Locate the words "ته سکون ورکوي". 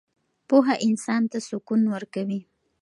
1.31-2.41